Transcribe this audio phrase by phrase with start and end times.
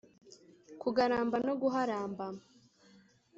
[0.81, 2.25] kugaramba no guharamba